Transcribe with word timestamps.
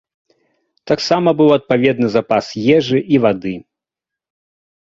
Таксама 0.91 1.33
быў 1.41 1.49
адпаведны 1.59 2.07
запас 2.17 2.45
ежы 2.79 2.99
і 3.17 3.23
вады. 3.29 3.55